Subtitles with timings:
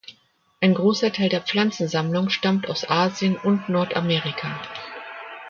[0.61, 4.59] Ein großer Teil der Pflanzensammlung stammt aus Asien und Nordamerika.